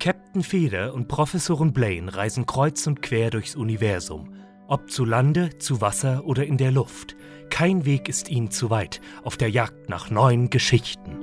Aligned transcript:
Captain 0.00 0.44
Feder 0.44 0.94
und 0.94 1.08
Professorin 1.08 1.72
Blaine 1.72 2.14
reisen 2.14 2.46
kreuz 2.46 2.86
und 2.86 3.02
quer 3.02 3.30
durchs 3.30 3.56
Universum. 3.56 4.32
Ob 4.68 4.90
zu 4.90 5.04
Lande, 5.04 5.58
zu 5.58 5.80
Wasser 5.80 6.24
oder 6.24 6.46
in 6.46 6.56
der 6.56 6.70
Luft. 6.70 7.16
Kein 7.50 7.84
Weg 7.84 8.08
ist 8.08 8.28
ihnen 8.28 8.52
zu 8.52 8.70
weit 8.70 9.00
auf 9.24 9.36
der 9.36 9.50
Jagd 9.50 9.88
nach 9.88 10.08
neuen 10.08 10.50
Geschichten. 10.50 11.16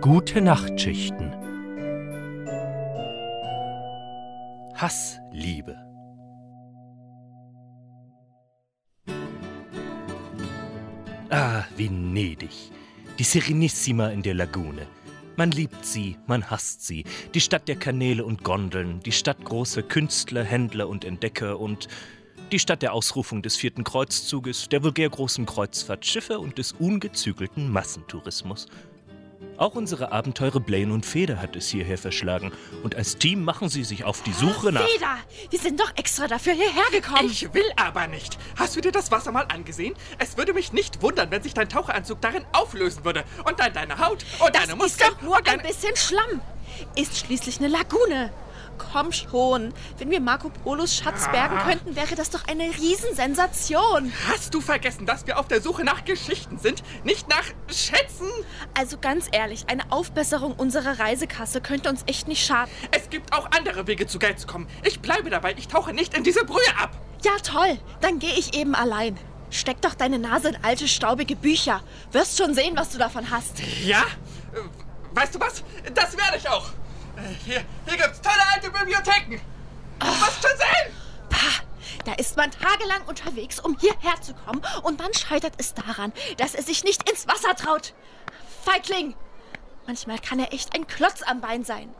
Gute 0.00 0.40
Nachtschichten. 0.40 1.34
Hass, 4.76 5.18
Liebe. 5.30 5.76
Ah, 11.28 11.64
Venedig. 11.76 12.70
Die 13.18 13.24
Serenissima 13.24 14.08
in 14.08 14.22
der 14.22 14.34
Lagune. 14.34 14.86
Man 15.38 15.52
liebt 15.52 15.86
sie, 15.86 16.16
man 16.26 16.50
hasst 16.50 16.84
sie. 16.84 17.04
Die 17.32 17.40
Stadt 17.40 17.68
der 17.68 17.76
Kanäle 17.76 18.24
und 18.24 18.42
Gondeln, 18.42 18.98
die 19.04 19.12
Stadt 19.12 19.44
großer 19.44 19.84
Künstler, 19.84 20.42
Händler 20.42 20.88
und 20.88 21.04
Entdecker 21.04 21.60
und 21.60 21.86
die 22.50 22.58
Stadt 22.58 22.82
der 22.82 22.92
Ausrufung 22.92 23.40
des 23.40 23.54
vierten 23.54 23.84
Kreuzzuges, 23.84 24.68
der 24.68 24.82
vulgär 24.82 25.08
großen 25.08 25.46
Kreuzfahrtschiffe 25.46 26.40
und 26.40 26.58
des 26.58 26.72
ungezügelten 26.72 27.70
Massentourismus. 27.70 28.66
Auch 29.56 29.74
unsere 29.74 30.12
Abenteure 30.12 30.60
Blaine 30.60 30.92
und 30.92 31.04
Feder 31.04 31.40
hat 31.42 31.56
es 31.56 31.68
hierher 31.68 31.98
verschlagen. 31.98 32.52
Und 32.82 32.94
als 32.94 33.18
Team 33.18 33.44
machen 33.44 33.68
sie 33.68 33.84
sich 33.84 34.04
auf 34.04 34.22
die 34.22 34.32
Suche 34.32 34.72
nach. 34.72 34.86
Feder! 34.86 35.16
Wir 35.50 35.58
sind 35.58 35.80
doch 35.80 35.92
extra 35.96 36.28
dafür 36.28 36.52
hierher 36.52 36.90
gekommen. 36.92 37.28
Ich 37.28 37.52
will 37.52 37.70
aber 37.76 38.06
nicht. 38.06 38.38
Hast 38.56 38.76
du 38.76 38.80
dir 38.80 38.92
das 38.92 39.10
Wasser 39.10 39.32
mal 39.32 39.46
angesehen? 39.48 39.94
Es 40.18 40.36
würde 40.36 40.52
mich 40.54 40.72
nicht 40.72 41.02
wundern, 41.02 41.30
wenn 41.30 41.42
sich 41.42 41.54
dein 41.54 41.68
Taucheranzug 41.68 42.20
darin 42.20 42.44
auflösen 42.52 43.04
würde. 43.04 43.24
Und 43.46 43.58
dann 43.58 43.72
deine 43.72 43.98
Haut 43.98 44.24
und 44.38 44.54
das 44.54 44.66
deine 44.66 44.76
Muskeln. 44.76 45.10
ist 45.10 45.16
doch 45.18 45.22
nur 45.22 45.36
ein 45.46 45.62
bisschen 45.62 45.96
Schlamm. 45.96 46.40
Ist 46.96 47.18
schließlich 47.18 47.58
eine 47.58 47.68
Lagune. 47.68 48.32
Komm 48.78 49.12
schon. 49.12 49.74
Wenn 49.98 50.10
wir 50.10 50.20
Marco 50.20 50.48
Polos 50.48 50.94
Schatz 50.96 51.24
Ah. 51.26 51.30
bergen 51.32 51.58
könnten, 51.58 51.96
wäre 51.96 52.14
das 52.14 52.30
doch 52.30 52.46
eine 52.46 52.64
Riesensensation. 52.64 54.12
Hast 54.28 54.54
du 54.54 54.60
vergessen, 54.60 55.04
dass 55.06 55.26
wir 55.26 55.38
auf 55.38 55.48
der 55.48 55.60
Suche 55.60 55.84
nach 55.84 56.04
Geschichten 56.04 56.58
sind? 56.58 56.82
Nicht 57.04 57.28
nach 57.28 57.44
Schätzen? 57.72 58.28
Also 58.76 58.98
ganz 58.98 59.26
ehrlich, 59.32 59.64
eine 59.68 59.90
Aufbesserung 59.90 60.52
unserer 60.54 60.98
Reisekasse 60.98 61.60
könnte 61.60 61.88
uns 61.90 62.02
echt 62.06 62.28
nicht 62.28 62.44
schaden. 62.46 62.70
Es 62.92 63.10
gibt 63.10 63.32
auch 63.32 63.50
andere 63.56 63.86
Wege, 63.86 64.06
zu 64.06 64.18
Geld 64.18 64.38
zu 64.40 64.46
kommen. 64.46 64.68
Ich 64.84 65.00
bleibe 65.00 65.30
dabei. 65.30 65.54
Ich 65.58 65.68
tauche 65.68 65.92
nicht 65.92 66.14
in 66.16 66.24
diese 66.24 66.44
Brühe 66.44 66.76
ab. 66.80 66.90
Ja, 67.24 67.32
toll. 67.42 67.78
Dann 68.00 68.18
gehe 68.18 68.34
ich 68.34 68.54
eben 68.54 68.74
allein. 68.74 69.18
Steck 69.50 69.80
doch 69.82 69.94
deine 69.94 70.18
Nase 70.18 70.50
in 70.50 70.58
alte, 70.62 70.86
staubige 70.88 71.34
Bücher. 71.34 71.82
Wirst 72.12 72.38
schon 72.38 72.54
sehen, 72.54 72.76
was 72.76 72.90
du 72.90 72.98
davon 72.98 73.30
hast. 73.30 73.54
Ja? 73.84 74.00
Äh, 74.54 74.58
Weißt 75.14 75.34
du 75.34 75.40
was? 75.40 75.64
Das 75.94 76.16
werde 76.16 76.36
ich 76.36 76.48
auch. 76.48 76.68
Äh, 77.16 77.34
Hier, 77.44 77.62
hier 77.86 77.96
gibt's 77.96 78.17
Bibliotheken. 78.88 79.40
Wirst 80.00 80.42
schon 80.42 80.56
sehen. 80.56 80.94
Pah, 81.28 81.62
da 82.06 82.14
ist 82.14 82.36
man 82.36 82.50
tagelang 82.50 83.02
unterwegs, 83.06 83.60
um 83.60 83.76
hierher 83.78 84.20
zu 84.22 84.32
kommen. 84.32 84.62
Und 84.82 85.00
dann 85.00 85.12
scheitert 85.12 85.54
es 85.58 85.74
daran, 85.74 86.12
dass 86.38 86.54
er 86.54 86.62
sich 86.62 86.84
nicht 86.84 87.08
ins 87.08 87.28
Wasser 87.28 87.54
traut. 87.54 87.92
Feigling! 88.64 89.14
Manchmal 89.86 90.18
kann 90.18 90.38
er 90.38 90.52
echt 90.52 90.74
ein 90.74 90.86
Klotz 90.86 91.22
am 91.22 91.40
Bein 91.40 91.64
sein. 91.64 91.94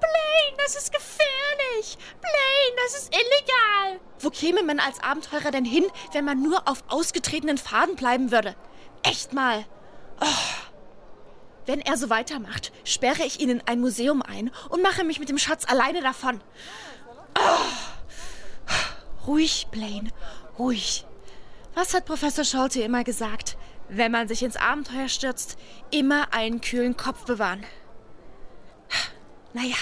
Blaine, 0.00 0.56
das 0.56 0.76
ist 0.76 0.92
gefährlich. 0.92 1.98
Blaine, 2.20 2.76
das 2.84 2.94
ist 2.94 3.14
illegal. 3.14 4.00
Wo 4.20 4.30
käme 4.30 4.62
man 4.62 4.80
als 4.80 5.02
Abenteurer 5.02 5.50
denn 5.50 5.66
hin, 5.66 5.84
wenn 6.12 6.24
man 6.24 6.42
nur 6.42 6.66
auf 6.66 6.84
ausgetretenen 6.88 7.58
Pfaden 7.58 7.96
bleiben 7.96 8.30
würde? 8.30 8.56
Echt 9.02 9.34
mal. 9.34 9.66
Oh. 10.22 10.69
Wenn 11.66 11.80
er 11.80 11.96
so 11.96 12.10
weitermacht, 12.10 12.72
sperre 12.84 13.24
ich 13.24 13.40
ihn 13.40 13.50
in 13.50 13.62
ein 13.66 13.80
Museum 13.80 14.22
ein 14.22 14.50
und 14.68 14.82
mache 14.82 15.04
mich 15.04 15.20
mit 15.20 15.28
dem 15.28 15.38
Schatz 15.38 15.64
alleine 15.66 16.00
davon. 16.00 16.40
Ruhig, 19.26 19.68
Blaine, 19.70 20.10
ruhig. 20.58 21.06
Was 21.74 21.94
hat 21.94 22.06
Professor 22.06 22.44
Scholte 22.44 22.82
immer 22.82 23.04
gesagt? 23.04 23.56
Wenn 23.88 24.12
man 24.12 24.28
sich 24.28 24.42
ins 24.42 24.56
Abenteuer 24.56 25.08
stürzt, 25.08 25.58
immer 25.90 26.32
einen 26.32 26.60
kühlen 26.60 26.96
Kopf 26.96 27.24
bewahren. 27.24 27.64
Naja, 29.52 29.76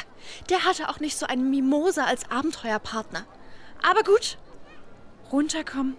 der 0.49 0.65
hatte 0.65 0.89
auch 0.89 0.99
nicht 0.99 1.19
so 1.19 1.27
einen 1.27 1.51
Mimosa 1.51 2.05
als 2.05 2.31
Abenteuerpartner. 2.31 3.27
Aber 3.83 4.03
gut. 4.03 4.39
Runterkommen, 5.31 5.97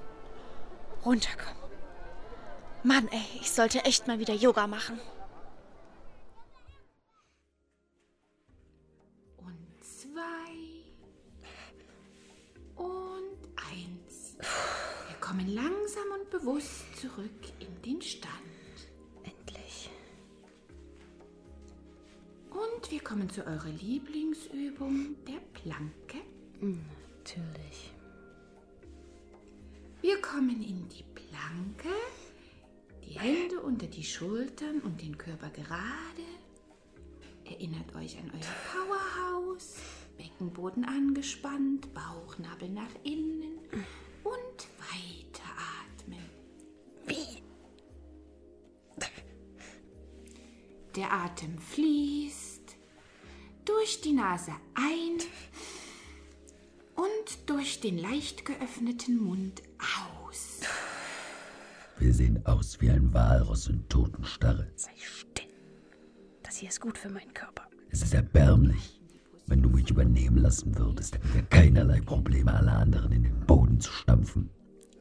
runterkommen. 1.06 1.60
Mann, 2.82 3.08
ey, 3.10 3.26
ich 3.42 3.52
sollte 3.52 3.86
echt 3.86 4.08
mal 4.08 4.18
wieder 4.18 4.34
Yoga 4.34 4.66
machen. 4.66 5.00
Kommen 15.40 15.56
langsam 15.56 16.04
und 16.20 16.30
bewusst 16.30 16.86
zurück 17.00 17.30
in 17.60 17.82
den 17.82 18.02
Stand. 18.02 18.34
Endlich. 19.24 19.90
Und 22.50 22.92
wir 22.92 23.00
kommen 23.00 23.30
zu 23.30 23.46
eurer 23.46 23.70
Lieblingsübung, 23.70 25.16
der 25.26 25.40
Planke. 25.54 26.18
Natürlich. 26.60 27.94
Wir 30.02 30.22
kommen 30.22 30.62
in 30.62 30.88
die 30.90 31.04
Planke, 31.14 31.96
die 33.06 33.20
Hände 33.20 33.62
unter 33.62 33.88
die 33.88 34.04
Schultern 34.04 34.80
und 34.82 35.02
den 35.02 35.18
Körper 35.18 35.50
gerade. 35.50 36.26
Erinnert 37.46 37.96
euch 37.96 38.18
an 38.18 38.32
euer 38.34 38.88
Powerhouse, 38.88 39.76
Beckenboden 40.18 40.86
angespannt, 40.86 41.88
Bauchnabel 41.94 42.70
nach 42.70 42.94
innen 43.04 43.60
Der 51.00 51.14
Atem 51.14 51.58
fließt 51.58 52.76
durch 53.64 54.02
die 54.02 54.12
Nase 54.12 54.52
ein 54.74 55.20
und 56.94 57.50
durch 57.50 57.80
den 57.80 57.98
leicht 57.98 58.44
geöffneten 58.44 59.16
Mund 59.16 59.64
aus. 59.80 60.60
Wir 62.00 62.14
sehen 62.14 62.46
aus 62.46 62.82
wie 62.82 62.90
ein 62.90 63.14
Walross 63.14 63.68
in 63.68 63.88
Totenstarre. 63.88 64.70
Sei 64.76 64.92
still. 64.98 65.48
Das 66.44 66.58
hier 66.58 66.68
ist 66.68 66.82
gut 66.82 66.98
für 66.98 67.10
meinen 67.10 67.34
Körper. 67.34 67.70
Es 67.90 68.02
ist 68.02 68.14
erbärmlich. 68.14 69.00
Wenn 69.48 69.62
du 69.62 69.70
mich 69.70 69.90
übernehmen 69.90 70.40
lassen 70.40 70.78
würdest, 70.78 71.16
hätten 71.16 71.34
wir 71.34 71.44
keinerlei 71.44 72.02
Probleme, 72.02 72.54
alle 72.54 72.74
anderen 72.74 73.14
in 73.14 73.24
den 73.24 73.40
Boden 73.46 73.80
zu 73.80 73.94
stampfen. 73.94 74.50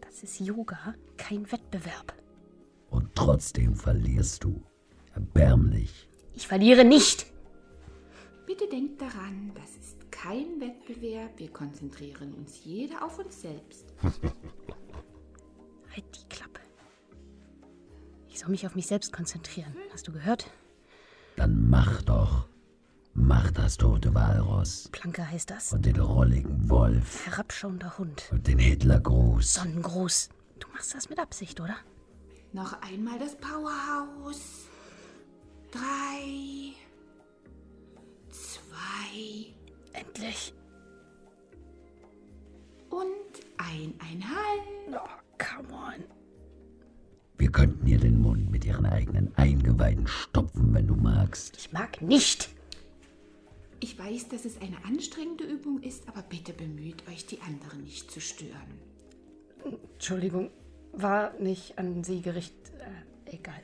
Das 0.00 0.22
ist 0.22 0.38
Yoga, 0.38 0.94
kein 1.16 1.50
Wettbewerb. 1.50 2.14
Und 2.88 3.16
trotzdem 3.16 3.75
verlierst 3.75 4.44
du. 4.44 4.62
Erbärmlich. 5.18 6.08
Ich 6.32 6.46
verliere 6.46 6.84
nicht. 6.84 7.26
Bitte 8.46 8.68
denkt 8.68 9.00
daran, 9.00 9.50
das 9.52 9.70
ist 9.84 10.12
kein 10.12 10.60
Wettbewerb. 10.60 11.32
Wir 11.38 11.52
konzentrieren 11.52 12.34
uns 12.34 12.64
jeder 12.64 13.04
auf 13.04 13.18
uns 13.18 13.40
selbst. 13.40 13.92
Halt 14.02 16.04
die 16.14 16.28
Klappe. 16.28 16.60
Ich 18.28 18.38
soll 18.38 18.50
mich 18.50 18.64
auf 18.64 18.76
mich 18.76 18.86
selbst 18.86 19.12
konzentrieren. 19.12 19.74
Hast 19.92 20.06
du 20.06 20.12
gehört? 20.12 20.48
Dann 21.34 21.68
mach 21.68 22.00
doch. 22.02 22.46
Mach 23.12 23.50
das 23.50 23.76
tote 23.76 24.14
Walross. 24.14 24.88
Planke 24.92 25.28
heißt 25.28 25.50
das. 25.50 25.72
Und 25.72 25.84
den 25.84 25.98
rolligen 25.98 26.70
Wolf. 26.70 27.26
Herabschauender 27.26 27.98
Hund. 27.98 28.28
Und 28.30 28.46
den 28.46 28.60
Hitlergruß. 28.60 29.54
Sonnengruß. 29.54 30.28
Du 30.60 30.68
machst 30.68 30.94
das 30.94 31.10
mit 31.10 31.18
Absicht, 31.18 31.60
oder? 31.60 31.74
Noch 32.52 32.80
einmal 32.82 33.18
das 33.18 33.36
Powerhouse. 33.36 34.67
Drei. 35.70 36.72
Zwei. 38.30 39.52
Endlich. 39.93 40.52
Und 42.90 43.46
eineinhalb. 43.58 44.62
Oh, 44.93 45.08
come 45.38 45.72
on. 45.72 46.04
Wir 47.37 47.52
könnten 47.52 47.87
ihr 47.87 47.98
den 47.98 48.20
Mund 48.20 48.50
mit 48.50 48.64
ihren 48.64 48.87
eigenen 48.87 49.34
Eingeweiden 49.37 50.06
stopfen, 50.06 50.75
wenn 50.75 50.87
du 50.87 50.96
magst. 50.96 51.56
Ich 51.56 51.72
mag 51.72 52.02
nicht. 52.02 52.50
Ich 53.81 53.96
weiß, 53.96 54.28
dass 54.28 54.44
es 54.44 54.60
eine 54.60 54.84
anstrengende 54.84 55.44
Übung 55.44 55.81
ist, 55.82 56.08
aber 56.08 56.22
bitte 56.22 56.52
bemüht 56.52 57.06
euch, 57.08 57.26
die 57.26 57.40
anderen 57.43 57.84
nicht 57.84 58.10
zu 58.10 58.20
stören. 58.20 58.81
Entschuldigung, 59.94 60.50
war 60.93 61.32
nicht 61.38 61.78
an 61.78 62.02
Sie 62.02 62.20
gerichtet. 62.20 62.72
Äh, 62.81 63.37
egal. 63.37 63.62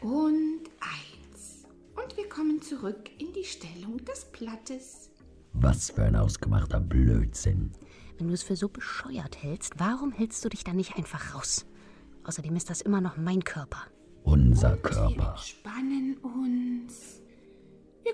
Und 0.00 0.62
eins. 0.80 1.64
Und 1.96 2.16
wir 2.16 2.28
kommen 2.28 2.62
zurück 2.62 3.10
in 3.18 3.32
die 3.32 3.44
Stellung 3.44 3.98
des 4.04 4.26
Blattes. 4.26 5.10
Was 5.52 5.90
für 5.90 6.04
ein 6.04 6.16
ausgemachter 6.16 6.80
Blödsinn. 6.80 7.72
Wenn 8.16 8.28
du 8.28 8.34
es 8.34 8.42
für 8.42 8.56
so 8.56 8.68
bescheuert 8.68 9.42
hältst, 9.42 9.74
warum 9.78 10.12
hältst 10.12 10.44
du 10.44 10.48
dich 10.48 10.64
dann 10.64 10.76
nicht 10.76 10.96
einfach 10.96 11.34
raus? 11.34 11.66
Außerdem 12.24 12.54
ist 12.56 12.70
das 12.70 12.80
immer 12.80 13.00
noch 13.00 13.16
mein 13.16 13.42
Körper. 13.42 13.86
Unser 14.24 14.72
Wir 14.74 14.82
Körper. 14.82 15.30
entspannen 15.30 16.16
uns. 16.18 17.22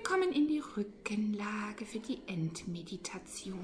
kommen 0.05 0.31
in 0.31 0.47
die 0.47 0.59
Rückenlage 0.59 1.85
für 1.85 1.99
die 1.99 2.19
Endmeditation. 2.27 3.59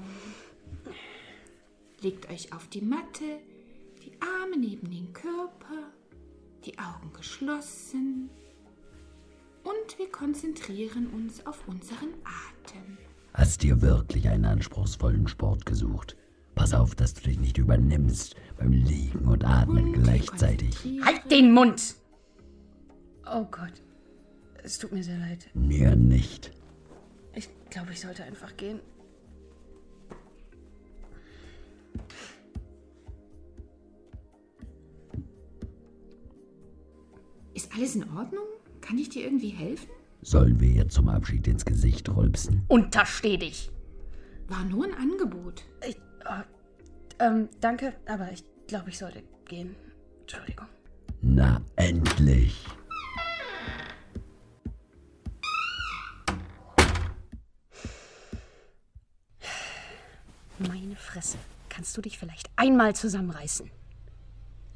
Legt 2.00 2.28
euch 2.30 2.52
auf 2.52 2.66
die 2.68 2.82
Matte, 2.82 3.38
die 4.02 4.12
Arme 4.20 4.58
neben 4.58 4.90
den 4.90 5.12
Körper, 5.12 5.92
die 6.64 6.78
Augen 6.78 7.12
geschlossen 7.12 8.30
und 9.64 9.98
wir 9.98 10.10
konzentrieren 10.10 11.08
uns 11.08 11.46
auf 11.46 11.66
unseren 11.66 12.08
Atem. 12.24 12.98
Hast 13.34 13.62
dir 13.62 13.80
wirklich 13.80 14.28
einen 14.28 14.44
anspruchsvollen 14.44 15.26
Sport 15.28 15.66
gesucht? 15.66 16.16
Pass 16.54 16.74
auf, 16.74 16.94
dass 16.94 17.14
du 17.14 17.22
dich 17.22 17.38
nicht 17.38 17.58
übernimmst 17.58 18.36
beim 18.58 18.72
Liegen 18.72 19.26
und 19.26 19.44
Atmen 19.44 19.86
Und 19.86 20.02
gleichzeitig. 20.02 20.76
Halt 21.04 21.30
den 21.30 21.52
Mund! 21.52 21.96
Oh 23.26 23.44
Gott. 23.50 23.82
Es 24.62 24.78
tut 24.78 24.92
mir 24.92 25.02
sehr 25.02 25.18
leid. 25.18 25.48
Mir 25.54 25.96
nicht. 25.96 26.52
Ich 27.34 27.48
glaube, 27.70 27.92
ich 27.92 28.00
sollte 28.00 28.24
einfach 28.24 28.56
gehen. 28.56 28.80
Ist 37.72 37.78
alles 37.78 37.94
in 37.94 38.16
Ordnung? 38.16 38.44
Kann 38.82 38.98
ich 38.98 39.08
dir 39.08 39.24
irgendwie 39.24 39.48
helfen? 39.48 39.88
Sollen 40.20 40.60
wir 40.60 40.68
ihr 40.68 40.88
zum 40.88 41.08
Abschied 41.08 41.46
ins 41.46 41.64
Gesicht 41.64 42.06
rülpsen? 42.08 42.62
Untersteh 42.68 43.38
dich! 43.38 43.70
War 44.46 44.62
nur 44.64 44.84
ein 44.84 44.94
Angebot. 44.94 45.64
Ich, 45.88 45.96
oh, 46.26 46.42
ähm, 47.18 47.48
danke, 47.60 47.94
aber 48.06 48.30
ich 48.30 48.44
glaube, 48.66 48.90
ich 48.90 48.98
sollte 48.98 49.22
gehen. 49.46 49.74
Entschuldigung. 50.20 50.66
Na, 51.22 51.62
endlich. 51.76 52.62
Meine 60.58 60.96
Fresse. 60.96 61.38
Kannst 61.70 61.96
du 61.96 62.02
dich 62.02 62.18
vielleicht 62.18 62.50
einmal 62.56 62.94
zusammenreißen? 62.94 63.70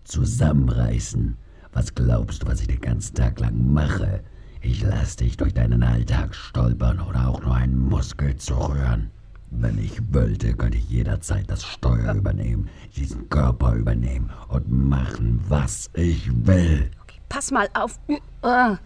Zusammenreißen. 0.04 1.36
Was 1.76 1.94
glaubst 1.94 2.42
du, 2.42 2.46
was 2.46 2.62
ich 2.62 2.68
den 2.68 2.80
ganzen 2.80 3.14
Tag 3.14 3.38
lang 3.38 3.74
mache? 3.74 4.24
Ich 4.62 4.82
lass 4.82 5.16
dich 5.16 5.36
durch 5.36 5.52
deinen 5.52 5.82
Alltag 5.82 6.34
stolpern 6.34 7.00
oder 7.00 7.28
auch 7.28 7.42
nur 7.42 7.54
einen 7.54 7.78
Muskel 7.78 8.34
zu 8.36 8.54
rühren. 8.54 9.10
Wenn 9.50 9.76
ich 9.76 10.00
wollte, 10.10 10.54
könnte 10.54 10.78
ich 10.78 10.88
jederzeit 10.88 11.50
das 11.50 11.64
Steuer 11.64 12.14
übernehmen, 12.14 12.70
diesen 12.96 13.28
Körper 13.28 13.74
übernehmen 13.74 14.30
und 14.48 14.70
machen, 14.70 15.44
was 15.48 15.90
ich 15.92 16.30
will. 16.46 16.90
Okay, 17.02 17.20
pass 17.28 17.50
mal 17.50 17.68
auf. 17.74 18.00
Oh, 18.40 18.76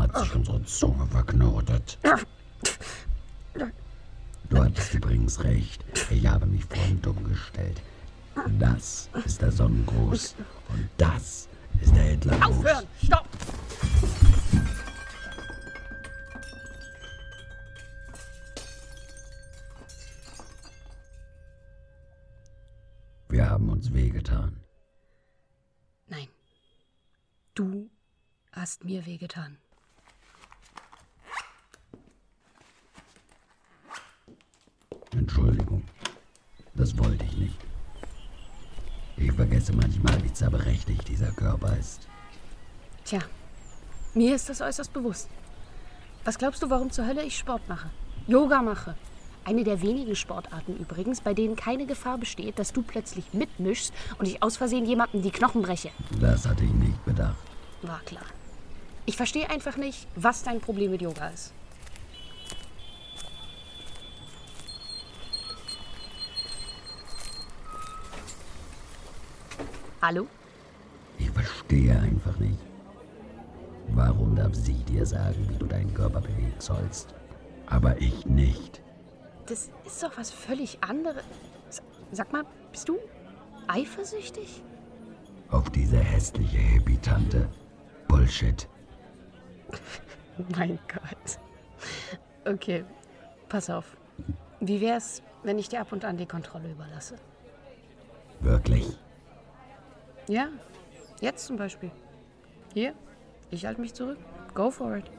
hat 0.00 0.18
sich 0.18 0.34
unsere 0.34 0.64
Zunge 0.64 1.06
verknotet. 1.06 1.98
Du 4.48 4.56
hattest 4.58 4.92
übrigens 4.92 5.44
recht. 5.44 5.84
Ich 6.10 6.26
habe 6.26 6.46
mich 6.46 6.64
vorhin 6.64 7.00
dumm 7.00 7.22
gestellt. 7.28 7.80
Das 8.58 9.08
ist 9.24 9.40
der 9.40 9.52
Sonnengruß. 9.52 10.34
Und 10.70 10.88
das 10.96 11.46
ist 11.80 11.94
der 11.94 12.02
Hitlergruß. 12.02 12.46
Aufhören! 12.46 12.86
Stopp! 13.02 13.28
Wir 23.28 23.48
haben 23.48 23.68
uns 23.68 23.92
wehgetan. 23.92 24.60
Nein. 26.08 26.28
Du 27.54 27.88
hast 28.52 28.84
mir 28.84 29.06
wehgetan. 29.06 29.56
Entschuldigung. 35.12 35.84
Das 36.74 36.96
wollte 36.98 37.24
ich 37.24 37.36
nicht. 37.36 37.58
Ich 39.16 39.36
vergesse 39.60 39.72
manchmal, 39.72 40.22
wie 40.24 40.32
zerbrechlich 40.32 40.98
dieser 41.00 41.30
Körper 41.32 41.76
ist. 41.76 42.06
Tja, 43.04 43.20
mir 44.14 44.34
ist 44.34 44.48
das 44.48 44.60
äußerst 44.60 44.92
bewusst. 44.92 45.28
Was 46.24 46.38
glaubst 46.38 46.62
du, 46.62 46.70
warum 46.70 46.90
zur 46.90 47.06
Hölle 47.06 47.22
ich 47.22 47.36
Sport 47.38 47.68
mache? 47.68 47.90
Yoga 48.26 48.62
mache. 48.62 48.94
Eine 49.44 49.64
der 49.64 49.80
wenigen 49.80 50.14
Sportarten 50.14 50.76
übrigens, 50.76 51.20
bei 51.20 51.32
denen 51.34 51.56
keine 51.56 51.86
Gefahr 51.86 52.18
besteht, 52.18 52.58
dass 52.58 52.72
du 52.72 52.82
plötzlich 52.82 53.32
mitmischst 53.32 53.92
und 54.18 54.26
ich 54.26 54.42
aus 54.42 54.58
Versehen 54.58 54.84
jemandem 54.84 55.22
die 55.22 55.30
Knochen 55.30 55.62
breche. 55.62 55.90
Das 56.20 56.46
hatte 56.46 56.64
ich 56.64 56.72
nicht 56.72 57.04
bedacht. 57.04 57.36
War 57.82 58.00
klar. 58.00 58.24
Ich 59.06 59.16
verstehe 59.16 59.48
einfach 59.48 59.76
nicht, 59.76 60.06
was 60.14 60.42
dein 60.42 60.60
Problem 60.60 60.90
mit 60.90 61.00
Yoga 61.00 61.28
ist. 61.28 61.52
Hallo? 70.02 70.26
Ich 71.18 71.30
verstehe 71.30 71.98
einfach 71.98 72.38
nicht. 72.38 72.58
Warum 73.88 74.34
darf 74.34 74.54
sie 74.54 74.82
dir 74.84 75.04
sagen, 75.04 75.46
wie 75.48 75.58
du 75.58 75.66
deinen 75.66 75.92
Körper 75.92 76.22
bewegen 76.22 76.54
sollst? 76.58 77.14
Aber 77.66 78.00
ich 78.00 78.24
nicht. 78.24 78.80
Das 79.46 79.70
ist 79.84 80.02
doch 80.02 80.16
was 80.16 80.30
völlig 80.30 80.82
anderes. 80.82 81.24
Sag 82.12 82.32
mal, 82.32 82.44
bist 82.72 82.88
du 82.88 82.98
eifersüchtig? 83.68 84.62
Auf 85.50 85.68
diese 85.70 85.98
hässliche 85.98 86.58
Hippie-Tante. 86.58 87.48
Bullshit. 88.08 88.68
Mein 90.56 90.78
Gott. 90.88 91.38
Okay, 92.46 92.84
pass 93.48 93.68
auf. 93.68 93.96
Wie 94.60 94.80
wär's, 94.80 95.22
wenn 95.42 95.58
ich 95.58 95.68
dir 95.68 95.80
ab 95.82 95.92
und 95.92 96.04
an 96.04 96.16
die 96.16 96.26
Kontrolle 96.26 96.70
überlasse? 96.70 97.16
Wirklich. 98.40 98.96
Ja, 100.30 100.48
jetzt 101.20 101.44
zum 101.44 101.56
Beispiel. 101.56 101.90
Hier, 102.72 102.94
ich 103.50 103.66
halte 103.66 103.80
mich 103.80 103.92
zurück. 103.92 104.16
Go 104.54 104.70
for 104.70 104.96
it. 104.96 105.10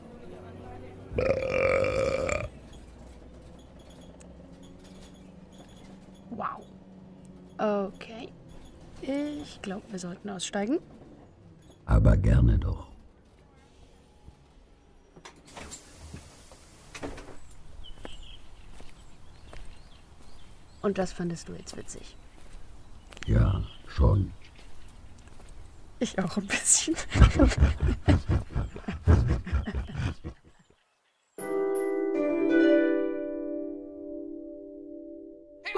Wow. 6.29 6.65
Okay. 7.57 8.29
Ich 9.01 9.61
glaube, 9.61 9.83
wir 9.89 9.99
sollten 9.99 10.29
aussteigen. 10.29 10.79
Aber 11.85 12.15
gerne 12.15 12.57
doch. 12.57 12.87
Und 20.81 20.97
das 20.97 21.11
fandest 21.11 21.49
du 21.49 21.53
jetzt 21.55 21.75
witzig. 21.75 22.15
Ja, 23.27 23.61
schon. 23.87 24.31
Ich 26.01 26.17
auch 26.17 26.35
ein 26.35 26.47
bisschen. 26.47 26.95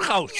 Raus! 0.08 0.32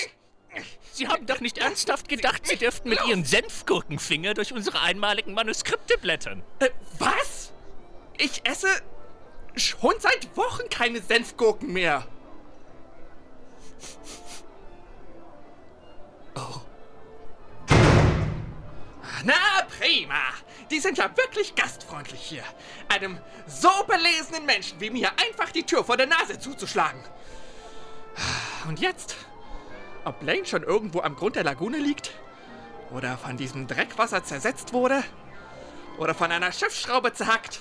Sie 0.92 1.06
haben 1.06 1.26
doch 1.26 1.40
nicht 1.40 1.58
ernsthaft 1.58 2.08
gedacht, 2.08 2.46
Sie 2.46 2.56
dürften 2.56 2.88
mit 2.88 3.04
Ihren 3.06 3.26
Senfgurkenfinger 3.26 4.32
durch 4.32 4.54
unsere 4.54 4.80
einmaligen 4.80 5.34
Manuskripte 5.34 5.98
blättern. 5.98 6.42
Äh, 6.60 6.70
was? 6.98 7.52
Ich 8.16 8.40
esse 8.46 8.68
schon 9.54 9.94
seit 9.98 10.34
Wochen 10.34 10.66
keine 10.70 11.02
Senfgurken 11.02 11.74
mehr. 11.74 12.06
Na, 19.24 19.32
prima. 19.78 20.20
Die 20.70 20.80
sind 20.80 20.98
ja 20.98 21.10
wirklich 21.16 21.54
gastfreundlich 21.54 22.20
hier. 22.20 22.44
Einem 22.88 23.18
so 23.46 23.70
belesenen 23.86 24.44
Menschen 24.44 24.80
wie 24.80 24.90
mir 24.90 25.10
einfach 25.12 25.50
die 25.50 25.64
Tür 25.64 25.84
vor 25.84 25.96
der 25.96 26.06
Nase 26.06 26.38
zuzuschlagen. 26.38 27.00
Und 28.68 28.80
jetzt? 28.80 29.16
Ob 30.04 30.22
Lane 30.22 30.44
schon 30.44 30.62
irgendwo 30.62 31.00
am 31.00 31.16
Grund 31.16 31.36
der 31.36 31.44
Lagune 31.44 31.78
liegt? 31.78 32.12
Oder 32.90 33.16
von 33.16 33.36
diesem 33.36 33.66
Dreckwasser 33.66 34.22
zersetzt 34.24 34.72
wurde? 34.72 35.02
Oder 35.98 36.14
von 36.14 36.30
einer 36.30 36.52
Schiffsschraube 36.52 37.12
zerhackt? 37.12 37.60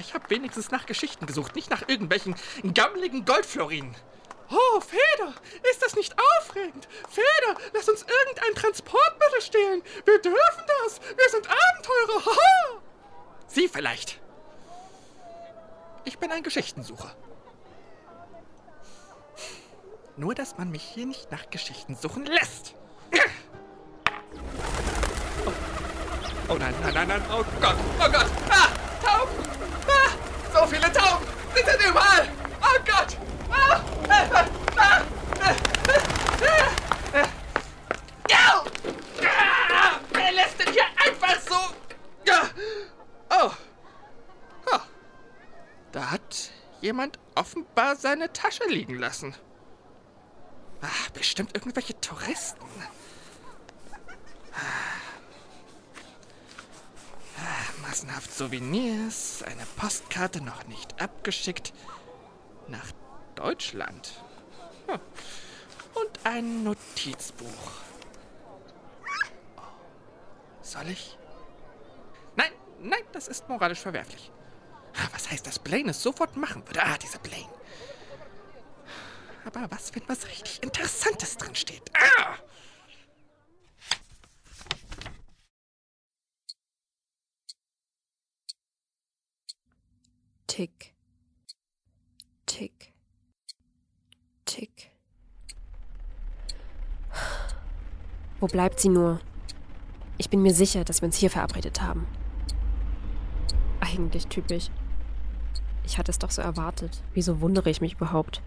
Ich 0.00 0.14
habe 0.14 0.28
wenigstens 0.30 0.70
nach 0.70 0.86
Geschichten 0.86 1.26
gesucht, 1.26 1.54
nicht 1.54 1.70
nach 1.70 1.88
irgendwelchen 1.88 2.34
gammeligen 2.74 3.24
Goldflorinen. 3.24 3.94
Oh, 4.50 4.80
Feder, 4.80 5.34
ist 5.70 5.82
das 5.82 5.94
nicht 5.94 6.14
aufregend? 6.18 6.88
Feder, 7.10 7.60
lass 7.74 7.88
uns 7.88 8.02
irgendein 8.02 8.54
Transportmittel 8.54 9.42
stehlen. 9.42 9.82
Wir 10.06 10.20
dürfen 10.20 10.64
das. 10.84 11.00
Wir 11.00 11.28
sind 11.28 11.46
Abenteurer. 11.46 12.24
Haha. 12.24 12.80
Sie 13.46 13.68
vielleicht. 13.68 14.20
Ich 16.04 16.18
bin 16.18 16.32
ein 16.32 16.42
Geschichtensucher. 16.42 17.14
Nur, 20.16 20.34
dass 20.34 20.56
man 20.56 20.70
mich 20.70 20.82
hier 20.82 21.06
nicht 21.06 21.30
nach 21.30 21.50
Geschichten 21.50 21.94
suchen 21.94 22.24
lässt. 22.24 22.74
Oh, 25.46 25.52
oh 26.48 26.54
nein, 26.54 26.74
nein, 26.82 26.94
nein, 26.94 27.08
nein. 27.08 27.22
Oh 27.30 27.44
Gott, 27.60 27.76
oh 28.00 28.10
Gott. 28.10 28.26
Ah, 28.50 28.68
Tauben. 29.04 29.32
Ah, 29.86 30.58
so 30.58 30.66
viele 30.66 30.92
Tauben! 30.92 31.26
Sie 31.54 31.62
sind 31.70 31.88
überall! 31.88 32.28
Oh 32.60 32.78
Gott! 32.84 33.27
Wer 40.12 40.32
lässt 40.32 40.58
denn 40.58 40.72
hier 40.72 40.84
einfach 40.96 41.40
so? 41.40 41.56
Da 45.92 46.10
hat 46.10 46.50
jemand 46.80 47.18
offenbar 47.34 47.96
seine 47.96 48.32
Tasche 48.32 48.64
liegen 48.68 48.94
lassen. 48.94 49.34
Ah, 50.80 51.10
bestimmt 51.12 51.54
irgendwelche 51.56 52.00
Touristen. 52.00 52.66
Massenhaft 57.82 58.32
Souvenirs, 58.32 59.42
eine 59.42 59.64
Postkarte 59.76 60.40
noch 60.42 60.66
nicht 60.66 61.00
abgeschickt. 61.00 61.72
Nach 62.68 62.92
Deutschland. 63.38 64.12
Hm. 64.88 64.98
Und 65.94 66.20
ein 66.24 66.64
Notizbuch. 66.64 67.70
Soll 70.60 70.88
ich? 70.88 71.16
Nein, 72.36 72.52
nein, 72.80 73.02
das 73.12 73.28
ist 73.28 73.48
moralisch 73.48 73.78
verwerflich. 73.78 74.32
Was 75.12 75.30
heißt, 75.30 75.46
dass 75.46 75.60
Blaine 75.60 75.92
es 75.92 76.02
sofort 76.02 76.36
machen 76.36 76.66
würde? 76.66 76.82
Ah, 76.82 76.98
dieser 76.98 77.20
Blaine. 77.20 77.48
Aber 79.44 79.70
was, 79.70 79.94
wenn 79.94 80.08
was 80.08 80.26
richtig 80.26 80.62
Interessantes 80.62 81.36
drin 81.36 81.54
steht? 81.54 81.90
Ah! 81.94 82.36
Tick. 90.48 90.92
Tick. 92.46 92.87
Wo 98.40 98.46
bleibt 98.46 98.78
sie 98.78 98.88
nur? 98.88 99.20
Ich 100.16 100.30
bin 100.30 100.42
mir 100.42 100.54
sicher, 100.54 100.84
dass 100.84 101.02
wir 101.02 101.06
uns 101.06 101.16
hier 101.16 101.30
verabredet 101.30 101.82
haben. 101.82 102.06
Eigentlich 103.80 104.26
typisch. 104.28 104.70
Ich 105.84 105.98
hatte 105.98 106.10
es 106.10 106.18
doch 106.18 106.30
so 106.30 106.42
erwartet. 106.42 107.02
Wieso 107.14 107.40
wundere 107.40 107.70
ich 107.70 107.80
mich 107.80 107.94
überhaupt? 107.94 108.42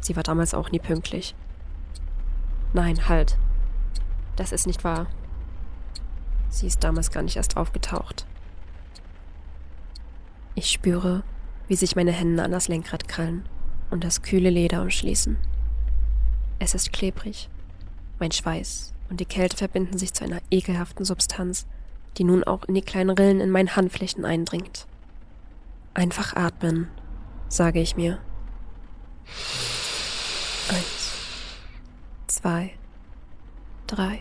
Sie 0.00 0.14
war 0.14 0.22
damals 0.22 0.54
auch 0.54 0.70
nie 0.70 0.78
pünktlich. 0.78 1.34
Nein, 2.72 3.08
halt. 3.08 3.36
Das 4.36 4.52
ist 4.52 4.66
nicht 4.66 4.84
wahr. 4.84 5.06
Sie 6.50 6.66
ist 6.66 6.84
damals 6.84 7.10
gar 7.10 7.22
nicht 7.22 7.36
erst 7.36 7.56
aufgetaucht. 7.56 8.26
Ich 10.54 10.70
spüre, 10.70 11.22
wie 11.66 11.76
sich 11.76 11.96
meine 11.96 12.12
Hände 12.12 12.42
an 12.42 12.52
das 12.52 12.68
Lenkrad 12.68 13.08
krallen 13.08 13.48
und 13.90 14.04
das 14.04 14.22
kühle 14.22 14.50
Leder 14.50 14.82
umschließen. 14.82 15.36
Es 16.58 16.74
ist 16.74 16.92
klebrig. 16.92 17.48
Mein 18.18 18.32
Schweiß 18.32 18.92
und 19.10 19.20
die 19.20 19.26
Kälte 19.26 19.56
verbinden 19.56 19.96
sich 19.96 20.12
zu 20.12 20.24
einer 20.24 20.40
ekelhaften 20.50 21.04
Substanz, 21.04 21.66
die 22.16 22.24
nun 22.24 22.42
auch 22.44 22.64
in 22.64 22.74
die 22.74 22.82
kleinen 22.82 23.10
Rillen 23.10 23.40
in 23.40 23.50
meinen 23.50 23.76
Handflächen 23.76 24.24
eindringt. 24.24 24.86
Einfach 25.94 26.34
atmen, 26.34 26.88
sage 27.48 27.80
ich 27.80 27.96
mir. 27.96 28.18
Eins, 30.68 31.12
zwei, 32.26 32.72
drei 33.86 34.20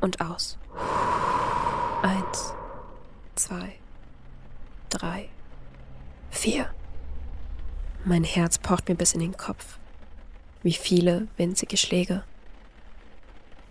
und 0.00 0.20
aus. 0.20 0.58
Eins, 2.02 2.54
zwei, 3.34 3.74
drei, 4.90 5.28
vier. 6.30 6.70
Mein 8.04 8.22
Herz 8.22 8.58
pocht 8.58 8.88
mir 8.88 8.94
bis 8.94 9.12
in 9.12 9.20
den 9.20 9.36
Kopf. 9.36 9.78
Wie 10.66 10.72
viele 10.72 11.28
winzige 11.36 11.76
Schläge. 11.76 12.24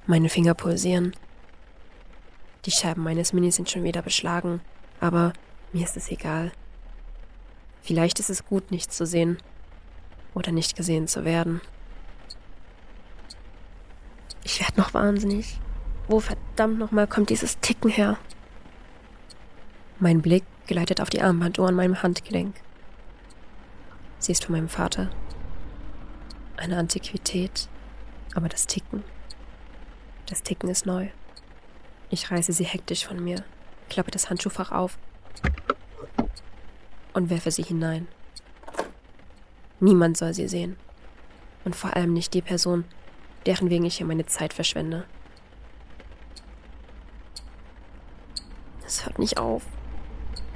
Meine 0.08 0.30
Finger 0.30 0.54
pulsieren. 0.54 1.14
Die 2.64 2.72
Scheiben 2.72 3.04
meines 3.04 3.34
Minis 3.34 3.58
sind 3.58 3.70
schon 3.70 3.84
wieder 3.84 4.02
beschlagen, 4.02 4.62
aber 5.02 5.34
mir 5.74 5.84
ist 5.84 5.98
es 5.98 6.10
egal. 6.10 6.54
Vielleicht 7.82 8.22
ist 8.22 8.30
es 8.30 8.46
gut, 8.46 8.72
nichts 8.72 8.96
zu 8.96 9.06
sehen 9.06 9.40
oder 10.34 10.54
nicht 10.54 10.78
gesehen 10.78 11.10
zu 11.10 11.26
werden. 11.26 11.60
Ich 14.46 14.62
werde 14.62 14.80
noch 14.80 14.94
wahnsinnig. 14.94 15.60
Wo 16.08 16.22
verdammt 16.22 16.80
nochmal 16.80 17.08
kommt 17.08 17.30
dieses 17.30 17.60
Ticken 17.60 17.92
her? 17.92 18.18
Mein 20.00 20.22
Blick 20.22 20.46
gleitet 20.66 21.02
auf 21.02 21.10
die 21.10 21.22
Armbanduhr 21.22 21.68
an 21.68 21.76
meinem 21.76 22.02
Handgelenk. 22.02 22.56
Sie 24.18 24.32
ist 24.32 24.46
von 24.46 24.56
meinem 24.56 24.70
Vater. 24.70 25.10
Eine 26.58 26.78
Antiquität, 26.78 27.68
aber 28.34 28.48
das 28.48 28.66
Ticken. 28.66 29.04
Das 30.28 30.42
Ticken 30.42 30.70
ist 30.70 30.86
neu. 30.86 31.10
Ich 32.10 32.32
reiße 32.32 32.54
sie 32.54 32.64
hektisch 32.64 33.06
von 33.06 33.22
mir, 33.22 33.44
klappe 33.90 34.12
das 34.12 34.30
Handschuhfach 34.30 34.72
auf 34.72 34.98
und 37.14 37.30
werfe 37.30 37.52
sie 37.52 37.64
hinein. 37.64 38.08
Niemand 39.80 40.18
soll 40.18 40.34
sie 40.34 40.48
sehen. 40.48 40.78
Und 41.66 41.76
vor 41.76 41.96
allem 41.96 42.14
nicht 42.14 42.34
die 42.34 42.42
Person, 42.42 42.86
deren 43.46 43.70
wegen 43.70 43.86
ich 43.86 43.98
hier 43.98 44.06
meine 44.06 44.26
Zeit 44.26 44.54
verschwende. 44.54 45.06
Es 48.86 49.06
hört 49.06 49.20
nicht 49.20 49.38
auf. 49.38 49.64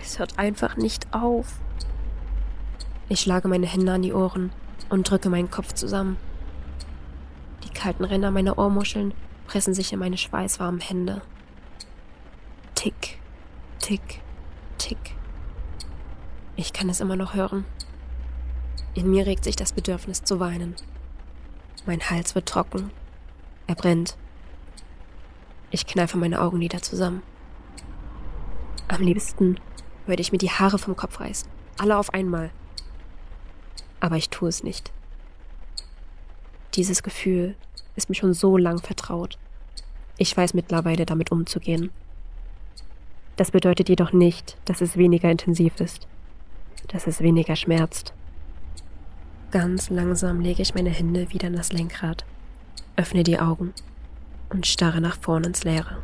Es 0.02 0.18
hört 0.20 0.40
einfach 0.40 0.78
nicht 0.78 1.14
auf. 1.14 1.60
Ich 3.10 3.22
schlage 3.22 3.48
meine 3.48 3.66
Hände 3.66 3.92
an 3.92 4.04
die 4.04 4.14
Ohren 4.14 4.52
und 4.90 5.10
drücke 5.10 5.30
meinen 5.30 5.52
Kopf 5.52 5.74
zusammen. 5.74 6.18
Die 7.64 7.70
kalten 7.70 8.04
Ränder 8.04 8.32
meiner 8.32 8.58
Ohrmuscheln 8.58 9.14
pressen 9.48 9.74
sich 9.74 9.92
in 9.92 10.00
meine 10.00 10.18
schweißwarmen 10.18 10.80
Hände. 10.80 11.22
Tick, 12.76 13.20
tick, 13.80 14.22
tick. 14.78 15.16
Ich 16.56 16.74
kann 16.74 16.90
es 16.90 17.00
immer 17.00 17.16
noch 17.16 17.34
hören. 17.34 17.66
In 18.94 19.10
mir 19.10 19.26
regt 19.26 19.44
sich 19.44 19.56
das 19.56 19.74
Bedürfnis 19.74 20.24
zu 20.24 20.40
weinen. 20.40 20.76
Mein 21.86 22.02
Hals 22.10 22.36
wird 22.36 22.48
trocken. 22.48 22.92
Er 23.68 23.76
brennt. 23.76 24.18
Ich 25.72 25.86
kneife 25.86 26.18
meine 26.18 26.42
Augenlider 26.42 26.82
zusammen. 26.82 27.22
Am 28.88 29.02
liebsten 29.02 29.60
würde 30.06 30.22
ich 30.22 30.32
mir 30.32 30.38
die 30.38 30.50
Haare 30.50 30.80
vom 30.80 30.96
Kopf 30.96 31.20
reißen. 31.20 31.50
Alle 31.78 31.98
auf 31.98 32.14
einmal. 32.14 32.52
Aber 34.00 34.16
ich 34.16 34.30
tue 34.30 34.50
es 34.50 34.64
nicht. 34.64 34.92
Dieses 36.76 37.04
Gefühl 37.04 37.56
ist 37.96 38.10
mir 38.10 38.16
schon 38.16 38.34
so 38.34 38.58
lang 38.58 38.80
vertraut. 38.80 39.38
Ich 40.18 40.36
weiß 40.36 40.54
mittlerweile 40.54 41.06
damit 41.06 41.32
umzugehen. 41.32 41.92
Das 43.36 43.52
bedeutet 43.52 43.90
jedoch 43.90 44.12
nicht, 44.12 44.58
dass 44.66 44.82
es 44.82 44.98
weniger 44.98 45.32
intensiv 45.32 45.80
ist, 45.80 46.08
dass 46.90 47.08
es 47.08 47.22
weniger 47.22 47.56
schmerzt. 47.56 48.14
Ganz 49.52 49.90
langsam 49.90 50.42
lege 50.42 50.62
ich 50.62 50.76
meine 50.76 50.90
Hände 50.90 51.32
wieder 51.32 51.48
in 51.48 51.56
das 51.56 51.72
Lenkrad, 51.72 52.26
öffne 52.98 53.24
die 53.24 53.40
Augen 53.40 53.74
und 54.50 54.68
starre 54.68 55.02
nach 55.02 55.18
vorn 55.20 55.44
ins 55.44 55.64
Leere. 55.64 55.98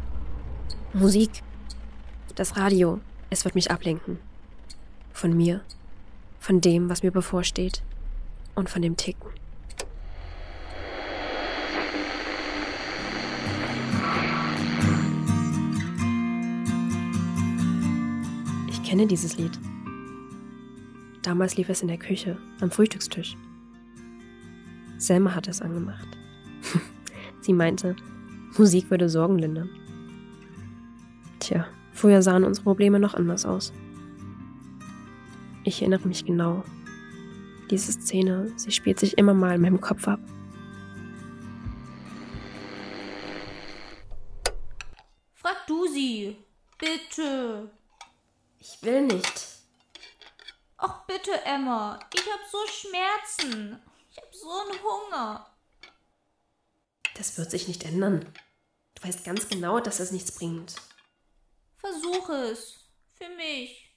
Musik. 0.93 1.43
Das 2.35 2.57
Radio. 2.57 2.99
Es 3.29 3.43
wird 3.43 3.55
mich 3.55 3.69
ablenken. 3.69 4.17
Von 5.11 5.35
mir, 5.35 5.61
von 6.45 6.61
dem, 6.61 6.89
was 6.89 7.01
mir 7.01 7.09
bevorsteht 7.09 7.81
und 8.53 8.69
von 8.69 8.83
dem 8.83 8.95
Ticken. 8.95 9.31
Ich 18.69 18.83
kenne 18.83 19.07
dieses 19.07 19.39
Lied. 19.39 19.57
Damals 21.23 21.57
lief 21.57 21.69
es 21.69 21.81
in 21.81 21.87
der 21.87 21.97
Küche, 21.97 22.37
am 22.61 22.69
Frühstückstisch. 22.69 23.35
Selma 24.99 25.33
hatte 25.33 25.49
es 25.49 25.63
angemacht. 25.63 26.07
Sie 27.41 27.53
meinte, 27.53 27.95
Musik 28.55 28.91
würde 28.91 29.09
Sorgen 29.09 29.39
lindern. 29.39 29.71
Tja, 31.39 31.65
früher 31.91 32.21
sahen 32.21 32.43
unsere 32.43 32.65
Probleme 32.65 32.99
noch 32.99 33.15
anders 33.15 33.47
aus. 33.47 33.73
Ich 35.67 35.81
erinnere 35.81 36.07
mich 36.07 36.23
genau. 36.23 36.63
Diese 37.71 37.91
Szene, 37.91 38.53
sie 38.55 38.71
spielt 38.71 38.99
sich 38.99 39.17
immer 39.17 39.33
mal 39.33 39.55
in 39.55 39.61
meinem 39.61 39.81
Kopf 39.81 40.07
ab. 40.07 40.19
Frag 45.33 45.65
du 45.65 45.87
sie. 45.87 46.37
Bitte. 46.77 47.71
Ich 48.59 48.77
will 48.83 49.07
nicht. 49.07 49.47
Ach 50.77 51.03
bitte, 51.07 51.31
Emma. 51.45 51.99
Ich 52.13 52.21
hab 52.21 52.41
so 52.51 52.59
Schmerzen. 52.67 53.81
Ich 54.11 54.17
hab 54.17 54.35
so 54.35 54.49
einen 54.49 54.79
Hunger. 54.83 55.47
Das 57.15 57.39
wird 57.39 57.49
sich 57.49 57.67
nicht 57.67 57.83
ändern. 57.85 58.31
Du 58.93 59.07
weißt 59.07 59.25
ganz 59.25 59.49
genau, 59.49 59.79
dass 59.79 59.99
es 59.99 60.11
nichts 60.11 60.31
bringt. 60.31 60.75
Versuch 61.77 62.29
es. 62.29 62.87
Für 63.15 63.29
mich. 63.29 63.95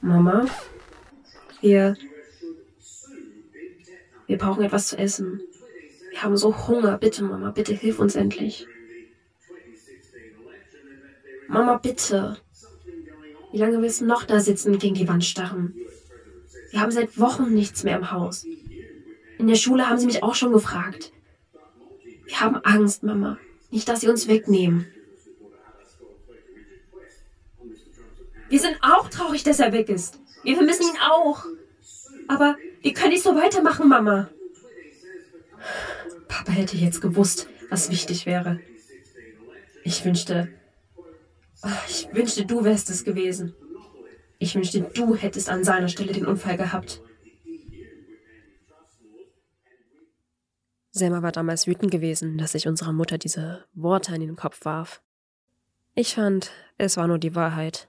Mama, 0.00 0.46
wir. 1.60 1.96
Wir 4.26 4.38
brauchen 4.38 4.62
etwas 4.62 4.88
zu 4.88 4.98
essen. 4.98 5.40
Wir 6.10 6.22
haben 6.22 6.36
so 6.36 6.68
Hunger. 6.68 6.98
Bitte, 6.98 7.24
Mama, 7.24 7.50
bitte 7.50 7.74
hilf 7.74 7.98
uns 7.98 8.14
endlich. 8.14 8.66
Mama, 11.48 11.78
bitte. 11.78 12.36
Wie 13.50 13.58
lange 13.58 13.80
willst 13.80 14.00
du 14.00 14.06
noch 14.06 14.24
da 14.24 14.40
sitzen 14.40 14.74
und 14.74 14.80
gegen 14.80 14.94
die 14.94 15.08
Wand 15.08 15.24
starren? 15.24 15.74
Wir 16.70 16.80
haben 16.80 16.90
seit 16.90 17.18
Wochen 17.18 17.54
nichts 17.54 17.82
mehr 17.82 17.96
im 17.96 18.10
Haus. 18.12 18.44
In 19.38 19.46
der 19.46 19.54
Schule 19.54 19.88
haben 19.88 19.98
sie 19.98 20.06
mich 20.06 20.22
auch 20.22 20.34
schon 20.34 20.52
gefragt. 20.52 21.12
Wir 22.26 22.40
haben 22.40 22.56
Angst, 22.56 23.02
Mama. 23.02 23.38
Nicht, 23.70 23.88
dass 23.88 24.02
sie 24.02 24.08
uns 24.08 24.28
wegnehmen. 24.28 24.86
Wir 28.48 28.60
sind 28.60 28.78
auch 28.82 29.08
traurig, 29.08 29.42
dass 29.44 29.60
er 29.60 29.72
weg 29.72 29.88
ist. 29.88 30.18
Wir 30.42 30.56
vermissen 30.56 30.84
ihn 30.84 31.00
auch. 31.10 31.44
Aber 32.28 32.56
wir 32.82 32.92
können 32.92 33.10
nicht 33.10 33.22
so 33.22 33.34
weitermachen, 33.34 33.88
Mama. 33.88 34.28
Papa 36.28 36.52
hätte 36.52 36.76
jetzt 36.76 37.00
gewusst, 37.00 37.48
was 37.70 37.90
wichtig 37.90 38.26
wäre. 38.26 38.60
Ich 39.84 40.04
wünschte, 40.04 40.48
ich 41.88 42.08
wünschte, 42.12 42.44
du 42.44 42.64
wärst 42.64 42.90
es 42.90 43.04
gewesen. 43.04 43.54
Ich 44.38 44.54
wünschte, 44.54 44.82
du 44.82 45.16
hättest 45.16 45.48
an 45.48 45.64
seiner 45.64 45.88
Stelle 45.88 46.12
den 46.12 46.26
Unfall 46.26 46.56
gehabt. 46.56 47.02
Selma 50.90 51.22
war 51.22 51.32
damals 51.32 51.66
wütend 51.66 51.90
gewesen, 51.90 52.38
dass 52.38 52.54
ich 52.54 52.68
unserer 52.68 52.92
Mutter 52.92 53.18
diese 53.18 53.64
Worte 53.72 54.14
in 54.14 54.20
den 54.20 54.36
Kopf 54.36 54.64
warf. 54.64 55.02
Ich 55.94 56.14
fand, 56.14 56.50
es 56.76 56.96
war 56.96 57.08
nur 57.08 57.18
die 57.18 57.34
Wahrheit. 57.34 57.88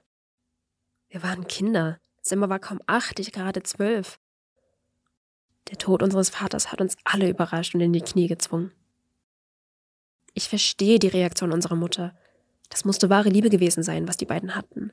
Wir 1.10 1.22
waren 1.22 1.46
Kinder. 1.48 1.98
Selma 2.22 2.48
war 2.48 2.60
kaum 2.60 2.80
acht, 2.86 3.18
ich 3.18 3.32
gerade 3.32 3.62
zwölf. 3.62 4.18
Der 5.68 5.76
Tod 5.76 6.02
unseres 6.02 6.30
Vaters 6.30 6.72
hat 6.72 6.80
uns 6.80 6.96
alle 7.04 7.28
überrascht 7.28 7.74
und 7.74 7.80
in 7.80 7.92
die 7.92 8.00
Knie 8.00 8.28
gezwungen. 8.28 8.72
Ich 10.32 10.48
verstehe 10.48 10.98
die 10.98 11.08
Reaktion 11.08 11.52
unserer 11.52 11.76
Mutter. 11.76 12.16
Das 12.68 12.84
musste 12.84 13.10
wahre 13.10 13.28
Liebe 13.28 13.50
gewesen 13.50 13.82
sein, 13.82 14.06
was 14.06 14.16
die 14.16 14.24
beiden 14.24 14.54
hatten. 14.54 14.92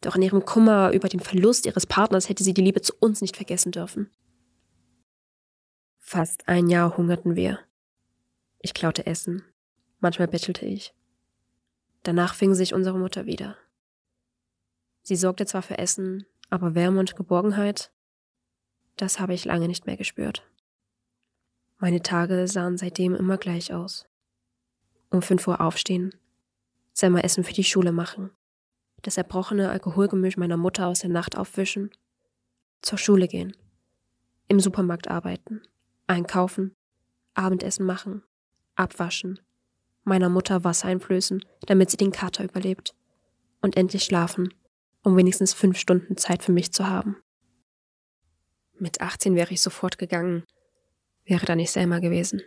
Doch 0.00 0.16
in 0.16 0.22
ihrem 0.22 0.44
Kummer 0.44 0.90
über 0.90 1.08
den 1.08 1.20
Verlust 1.20 1.64
ihres 1.64 1.86
Partners 1.86 2.28
hätte 2.28 2.44
sie 2.44 2.52
die 2.52 2.62
Liebe 2.62 2.82
zu 2.82 2.92
uns 2.98 3.20
nicht 3.20 3.36
vergessen 3.36 3.70
dürfen. 3.72 4.10
Fast 6.00 6.48
ein 6.48 6.68
Jahr 6.68 6.96
hungerten 6.96 7.36
wir. 7.36 7.60
Ich 8.58 8.74
klaute 8.74 9.06
Essen. 9.06 9.44
Manchmal 10.00 10.28
bettelte 10.28 10.66
ich. 10.66 10.92
Danach 12.02 12.34
fing 12.34 12.54
sich 12.54 12.74
unsere 12.74 12.98
Mutter 12.98 13.24
wieder. 13.24 13.56
Sie 15.04 15.16
sorgte 15.16 15.44
zwar 15.44 15.62
für 15.62 15.78
Essen, 15.78 16.26
aber 16.48 16.74
Wärme 16.74 16.98
und 16.98 17.14
Geborgenheit, 17.14 17.92
das 18.96 19.20
habe 19.20 19.34
ich 19.34 19.44
lange 19.44 19.68
nicht 19.68 19.86
mehr 19.86 19.98
gespürt. 19.98 20.48
Meine 21.78 22.00
Tage 22.00 22.48
sahen 22.48 22.78
seitdem 22.78 23.14
immer 23.14 23.36
gleich 23.36 23.72
aus. 23.72 24.06
Um 25.10 25.20
fünf 25.20 25.46
Uhr 25.46 25.60
aufstehen, 25.60 26.14
Selma 26.94 27.20
Essen 27.20 27.44
für 27.44 27.52
die 27.52 27.64
Schule 27.64 27.92
machen, 27.92 28.30
das 29.02 29.18
erbrochene 29.18 29.68
Alkoholgemisch 29.68 30.38
meiner 30.38 30.56
Mutter 30.56 30.86
aus 30.86 31.00
der 31.00 31.10
Nacht 31.10 31.36
aufwischen, 31.36 31.90
zur 32.80 32.96
Schule 32.96 33.28
gehen, 33.28 33.54
im 34.48 34.58
Supermarkt 34.58 35.08
arbeiten, 35.08 35.60
einkaufen, 36.06 36.74
Abendessen 37.34 37.84
machen, 37.84 38.22
abwaschen, 38.74 39.38
meiner 40.04 40.30
Mutter 40.30 40.64
Wasser 40.64 40.88
einflößen, 40.88 41.44
damit 41.66 41.90
sie 41.90 41.96
den 41.98 42.12
Kater 42.12 42.44
überlebt, 42.44 42.94
und 43.60 43.76
endlich 43.76 44.04
schlafen, 44.04 44.54
um 45.04 45.16
wenigstens 45.16 45.54
fünf 45.54 45.78
Stunden 45.78 46.16
Zeit 46.16 46.42
für 46.42 46.52
mich 46.52 46.72
zu 46.72 46.88
haben. 46.88 47.22
Mit 48.72 49.00
18 49.00 49.36
wäre 49.36 49.52
ich 49.52 49.60
sofort 49.60 49.98
gegangen, 49.98 50.44
wäre 51.24 51.46
da 51.46 51.54
nicht 51.54 51.70
Selma 51.70 52.00
gewesen. 52.00 52.42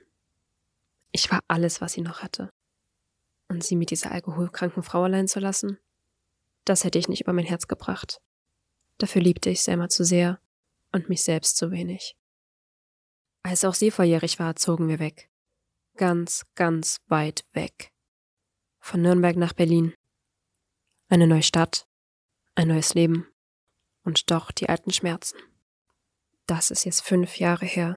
Ich 1.11 1.31
war 1.31 1.39
alles, 1.47 1.79
was 1.79 1.93
sie 1.93 2.01
noch 2.01 2.21
hatte. 2.21 2.49
Und 3.47 3.63
sie 3.63 3.77
mit 3.77 3.91
dieser 3.91 4.11
alkoholkranken 4.11 4.83
Frau 4.83 5.03
allein 5.03 5.27
zu 5.27 5.39
lassen, 5.39 5.79
das 6.65 6.83
hätte 6.83 6.99
ich 6.99 7.07
nicht 7.07 7.21
über 7.21 7.31
mein 7.31 7.45
Herz 7.45 7.67
gebracht. 7.67 8.19
Dafür 8.97 9.21
liebte 9.21 9.49
ich 9.49 9.61
Selma 9.61 9.87
zu 9.87 10.03
sehr 10.03 10.41
und 10.91 11.07
mich 11.07 11.23
selbst 11.23 11.55
zu 11.55 11.71
wenig. 11.71 12.17
Als 13.43 13.63
auch 13.63 13.75
sie 13.75 13.91
volljährig 13.91 14.39
war, 14.39 14.57
zogen 14.57 14.89
wir 14.89 14.99
weg. 14.99 15.29
Ganz, 15.95 16.45
ganz 16.55 16.99
weit 17.07 17.45
weg. 17.53 17.93
Von 18.79 19.01
Nürnberg 19.01 19.37
nach 19.37 19.53
Berlin. 19.53 19.93
Eine 21.07 21.27
neue 21.27 21.43
Stadt, 21.43 21.87
ein 22.57 22.69
neues 22.69 22.95
Leben 22.95 23.27
und 24.03 24.31
doch 24.31 24.51
die 24.51 24.67
alten 24.67 24.91
Schmerzen. 24.91 25.37
Das 26.47 26.71
ist 26.71 26.85
jetzt 26.85 27.01
fünf 27.01 27.37
Jahre 27.37 27.67
her, 27.67 27.95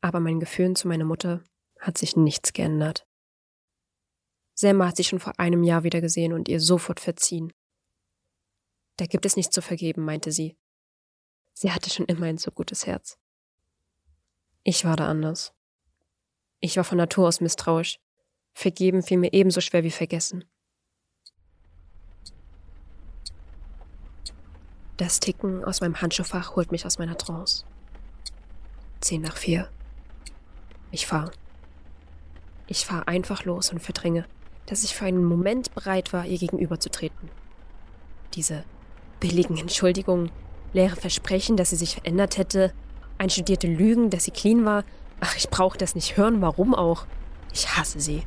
aber 0.00 0.18
mein 0.18 0.40
Gefühl 0.40 0.74
zu 0.74 0.88
meiner 0.88 1.04
Mutter 1.04 1.44
hat 1.78 1.96
sich 1.96 2.16
nichts 2.16 2.52
geändert. 2.52 3.06
Selma 4.54 4.88
hat 4.88 4.96
sie 4.96 5.04
schon 5.04 5.20
vor 5.20 5.38
einem 5.38 5.62
Jahr 5.62 5.84
wieder 5.84 6.00
gesehen 6.00 6.32
und 6.32 6.48
ihr 6.48 6.60
sofort 6.60 6.98
verziehen. 6.98 7.52
Da 8.96 9.06
gibt 9.06 9.26
es 9.26 9.36
nichts 9.36 9.54
zu 9.54 9.62
vergeben, 9.62 10.04
meinte 10.04 10.32
sie. 10.32 10.56
Sie 11.52 11.70
hatte 11.70 11.88
schon 11.88 12.06
immer 12.06 12.26
ein 12.26 12.38
so 12.38 12.50
gutes 12.50 12.86
Herz. 12.86 13.16
Ich 14.64 14.84
war 14.84 14.96
da 14.96 15.06
anders. 15.06 15.52
Ich 16.58 16.76
war 16.76 16.84
von 16.84 16.98
Natur 16.98 17.28
aus 17.28 17.40
misstrauisch. 17.40 18.00
Vergeben 18.54 19.04
fiel 19.04 19.18
mir 19.18 19.32
ebenso 19.32 19.60
schwer 19.60 19.84
wie 19.84 19.90
vergessen. 19.92 20.44
Das 24.96 25.18
Ticken 25.18 25.64
aus 25.64 25.80
meinem 25.80 26.00
Handschuhfach 26.00 26.54
holt 26.54 26.70
mich 26.70 26.86
aus 26.86 26.98
meiner 26.98 27.18
Trance. 27.18 27.64
Zehn 29.00 29.22
nach 29.22 29.36
vier. 29.36 29.68
Ich 30.92 31.06
fahre. 31.06 31.32
Ich 32.68 32.86
fahre 32.86 33.08
einfach 33.08 33.44
los 33.44 33.70
und 33.72 33.80
verdränge, 33.80 34.24
dass 34.66 34.84
ich 34.84 34.94
für 34.94 35.04
einen 35.04 35.24
Moment 35.24 35.74
bereit 35.74 36.12
war, 36.12 36.24
ihr 36.24 36.38
gegenüberzutreten. 36.38 37.28
Diese 38.34 38.64
billigen 39.20 39.58
Entschuldigungen, 39.58 40.30
leere 40.72 40.96
Versprechen, 40.96 41.56
dass 41.56 41.70
sie 41.70 41.76
sich 41.76 41.94
verändert 41.94 42.38
hätte, 42.38 42.72
einstudierte 43.18 43.66
Lügen, 43.66 44.10
dass 44.10 44.24
sie 44.24 44.30
clean 44.30 44.64
war. 44.64 44.84
Ach, 45.20 45.36
ich 45.36 45.50
brauche 45.50 45.76
das 45.76 45.94
nicht 45.94 46.16
hören, 46.16 46.40
warum 46.40 46.74
auch? 46.74 47.06
Ich 47.52 47.76
hasse 47.76 48.00
sie. 48.00 48.22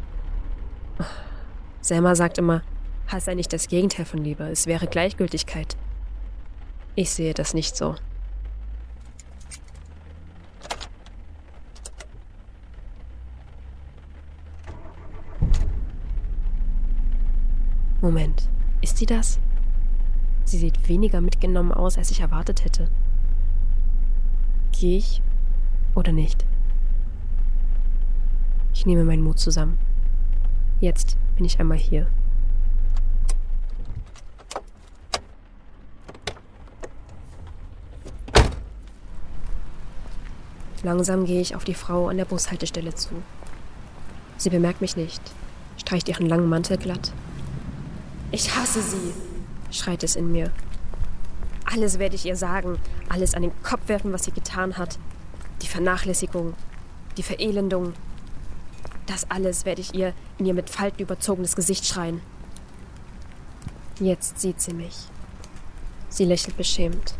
Selma 1.81 2.15
sagt 2.15 2.37
immer, 2.37 2.61
Hass 3.07 3.23
sei 3.25 3.35
nicht 3.35 3.53
das 3.53 3.69
Gegenteil 3.69 4.05
von 4.05 4.21
Liebe, 4.21 4.43
es 4.49 4.67
wäre 4.67 4.87
Gleichgültigkeit. 4.87 5.77
Ich 6.99 7.11
sehe 7.11 7.35
das 7.35 7.53
nicht 7.53 7.77
so. 7.77 7.93
Moment, 18.01 18.49
ist 18.81 18.97
sie 18.97 19.05
das? 19.05 19.39
Sie 20.43 20.57
sieht 20.57 20.89
weniger 20.89 21.21
mitgenommen 21.21 21.71
aus, 21.71 21.99
als 21.99 22.09
ich 22.09 22.21
erwartet 22.21 22.65
hätte. 22.65 22.89
Gehe 24.71 24.97
ich 24.97 25.21
oder 25.93 26.11
nicht? 26.11 26.47
Ich 28.73 28.87
nehme 28.87 29.03
meinen 29.03 29.21
Mut 29.21 29.37
zusammen. 29.37 29.77
Jetzt 30.81 31.15
bin 31.35 31.45
ich 31.45 31.59
einmal 31.59 31.77
hier. 31.77 32.07
Langsam 40.87 41.25
gehe 41.25 41.41
ich 41.41 41.53
auf 41.53 41.65
die 41.65 41.73
Frau 41.73 42.07
an 42.07 42.15
der 42.15 42.23
Bushaltestelle 42.23 42.95
zu. 42.95 43.09
Sie 44.37 44.49
bemerkt 44.49 44.79
mich 44.79 44.95
nicht, 44.95 45.21
streicht 45.75 46.07
ihren 46.07 46.29
langen 46.29 46.47
Mantel 46.47 46.77
glatt. 46.77 47.11
Ich 48.31 48.55
hasse 48.55 48.81
sie, 48.81 49.13
schreit 49.69 50.01
es 50.05 50.15
in 50.15 50.31
mir. 50.31 50.49
Alles 51.65 51.99
werde 51.99 52.15
ich 52.15 52.25
ihr 52.25 52.37
sagen, 52.37 52.79
alles 53.09 53.33
an 53.33 53.41
den 53.41 53.51
Kopf 53.63 53.89
werfen, 53.89 54.13
was 54.13 54.23
sie 54.23 54.31
getan 54.31 54.77
hat. 54.77 54.97
Die 55.61 55.67
Vernachlässigung, 55.67 56.53
die 57.17 57.23
Verelendung. 57.23 57.91
Das 59.07 59.29
alles 59.29 59.65
werde 59.65 59.81
ich 59.81 59.93
ihr 59.93 60.13
in 60.37 60.45
ihr 60.45 60.53
mit 60.53 60.69
Falten 60.69 61.01
überzogenes 61.01 61.57
Gesicht 61.57 61.85
schreien. 61.85 62.21
Jetzt 63.99 64.39
sieht 64.39 64.61
sie 64.61 64.73
mich. 64.73 64.95
Sie 66.07 66.23
lächelt 66.23 66.55
beschämt. 66.55 67.13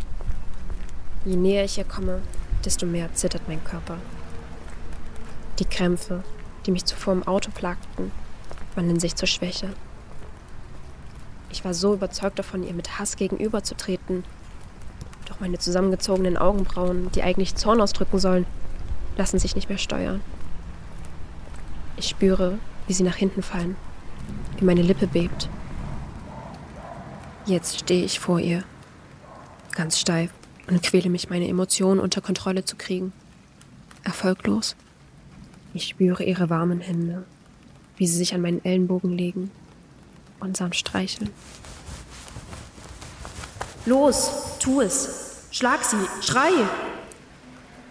Je 1.25 1.35
näher 1.35 1.65
ich 1.65 1.77
ihr 1.77 1.83
komme, 1.83 2.21
desto 2.67 2.85
mehr 2.85 3.13
zittert 3.13 3.43
mein 3.47 3.63
Körper. 3.63 3.97
Die 5.59 5.63
Krämpfe, 5.63 6.21
die 6.65 6.71
mich 6.71 6.83
zuvor 6.83 7.13
im 7.13 7.25
Auto 7.25 7.49
plagten, 7.49 8.11
wandeln 8.75 8.99
sich 8.99 9.15
zur 9.15 9.29
Schwäche. 9.29 9.69
Ich 11.49 11.63
war 11.63 11.73
so 11.73 11.93
überzeugt 11.93 12.37
davon, 12.37 12.67
ihr 12.67 12.73
mit 12.73 12.99
Hass 12.99 13.15
gegenüberzutreten. 13.15 14.25
Doch 15.29 15.39
meine 15.39 15.57
zusammengezogenen 15.59 16.35
Augenbrauen, 16.35 17.09
die 17.13 17.23
eigentlich 17.23 17.55
Zorn 17.55 17.79
ausdrücken 17.79 18.19
sollen, 18.19 18.45
lassen 19.15 19.39
sich 19.39 19.55
nicht 19.55 19.69
mehr 19.69 19.77
steuern. 19.77 20.19
Ich 21.95 22.09
spüre, 22.09 22.59
wie 22.87 22.93
sie 22.93 23.03
nach 23.03 23.15
hinten 23.15 23.43
fallen, 23.43 23.77
wie 24.57 24.65
meine 24.65 24.81
Lippe 24.81 25.07
bebt. 25.07 25.47
Jetzt 27.45 27.79
stehe 27.79 28.03
ich 28.03 28.19
vor 28.19 28.41
ihr, 28.41 28.65
ganz 29.71 29.97
steif 29.97 30.31
und 30.67 30.83
quäle 30.83 31.09
mich, 31.09 31.29
meine 31.29 31.47
Emotionen 31.47 31.99
unter 31.99 32.21
Kontrolle 32.21 32.65
zu 32.65 32.75
kriegen. 32.75 33.13
Erfolglos. 34.03 34.75
Ich 35.73 35.87
spüre 35.87 36.23
ihre 36.23 36.49
warmen 36.49 36.81
Hände, 36.81 37.25
wie 37.97 38.07
sie 38.07 38.17
sich 38.17 38.33
an 38.33 38.41
meinen 38.41 38.63
Ellenbogen 38.63 39.11
legen 39.11 39.51
und 40.39 40.57
sanft 40.57 40.77
streicheln. 40.77 41.31
Los, 43.85 44.57
tu 44.59 44.81
es. 44.81 45.47
Schlag 45.51 45.83
sie, 45.83 45.97
schrei. 46.21 46.51